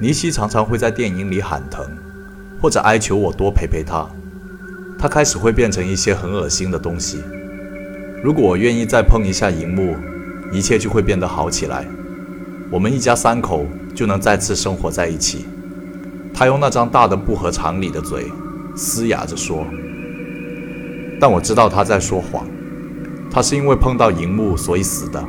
[0.00, 1.84] 尼西常常会在电影里喊疼，
[2.60, 4.06] 或者哀求我多陪陪他。
[4.98, 7.22] 他开始会变成一些很恶心的东西。
[8.22, 9.96] 如果我愿意再碰一下荧幕，
[10.52, 11.86] 一切就会变得好起来。
[12.70, 15.46] 我们一家三口就能再次生活在一起。
[16.32, 18.26] 他用那张大的不合常理的嘴，
[18.76, 19.66] 嘶哑着说
[21.20, 22.46] ：“但我知道他在说谎。
[23.30, 25.22] 他是因为碰到荧幕所以死的。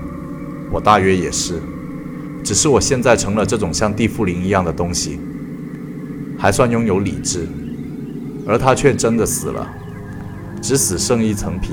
[0.71, 1.61] 我大约也是，
[2.43, 5.19] 只是我现在成了这种像地缚灵一样的东西，
[6.37, 7.47] 还算拥有理智，
[8.45, 9.67] 而他却真的死了，
[10.61, 11.71] 只死剩一层皮。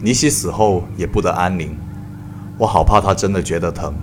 [0.00, 1.76] 尼西死后也不得安宁，
[2.58, 3.94] 我好怕他真的觉得疼。”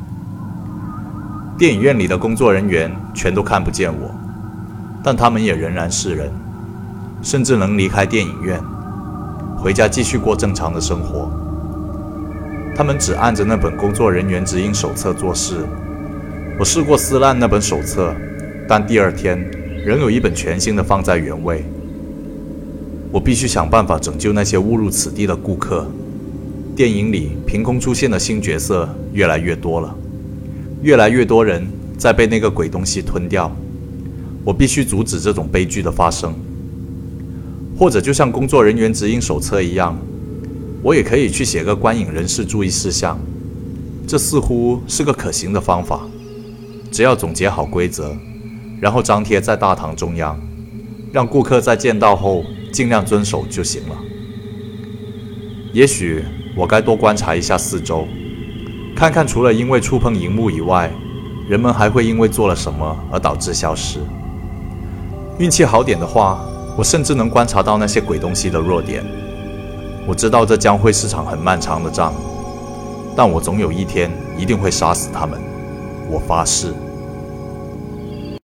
[1.60, 4.10] 电影院里的工作人员全都看不见我，
[5.04, 6.32] 但他们也仍然是人，
[7.22, 8.58] 甚至能离开电影院，
[9.58, 11.30] 回家继续过正常的生活。
[12.80, 15.66] 他们只按着那本工作人员指引手册做事。
[16.58, 18.16] 我试过撕烂那本手册，
[18.70, 19.38] 但第二天
[19.86, 21.66] 仍有一本全新的放在原位。
[23.12, 25.86] 我必须想办法拯救那些误入此地的顾客。
[26.74, 29.94] 电影里凭空出现的新角色越来越多了。
[30.82, 31.68] 越来越多人
[31.98, 33.54] 在被那个鬼东西吞掉，
[34.46, 36.34] 我必须阻止这种悲剧的发生。
[37.78, 40.00] 或者就像工作人员指引手册一样，
[40.82, 43.20] 我也可以去写个观影人士注意事项。
[44.08, 46.00] 这似乎是个可行的方法，
[46.92, 48.16] 只要总结好规则，
[48.82, 50.40] 然后张贴在大堂中央，
[51.12, 53.96] 让顾客在见到后尽量遵守就行了。
[55.74, 56.24] 也许
[56.56, 58.08] 我该多观察一下四周。
[58.96, 60.92] 看看，除了因为触碰荧幕以外，
[61.48, 64.00] 人们还会因为做了什么而导致消失。
[65.38, 66.44] 运气好点的话，
[66.76, 69.06] 我甚至能观察到那些鬼东西的弱点。
[70.10, 72.12] 我知道这将会是场很漫长的仗，
[73.16, 75.40] 但我总有一天一定会杀死他们，
[76.10, 76.74] 我发誓。